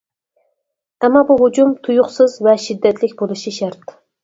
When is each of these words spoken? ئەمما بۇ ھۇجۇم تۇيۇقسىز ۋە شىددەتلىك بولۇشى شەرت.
ئەمما 1.03 1.21
بۇ 1.27 1.37
ھۇجۇم 1.43 1.77
تۇيۇقسىز 1.85 2.39
ۋە 2.49 2.57
شىددەتلىك 2.65 3.17
بولۇشى 3.23 3.57
شەرت. 3.63 3.99